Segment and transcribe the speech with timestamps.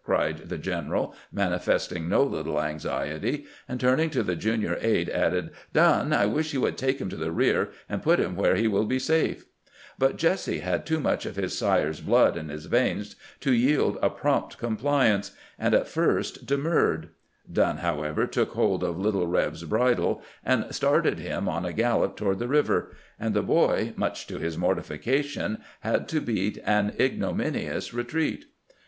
[0.04, 5.50] "cried the gen eral, manifesting no little anxiety; and turning to the junior aide, added,"
[5.72, 8.68] Dunn, I wish you would take him to the rear, and put him where he
[8.68, 9.46] will be safe."
[9.98, 13.74] But Jesse had too much of his sire's blood in his veins to GEANT UNDER
[13.74, 17.08] FIRE AT FORT HARRISON 301 yield a prompt compliance, and at first demurred.
[17.52, 22.38] Dnnn, however, took hold of" Little Reb's" bridle, and started him on a gallop toward
[22.38, 28.44] the river; and the boy, much to his mortification, had to beat an ignominious retreat.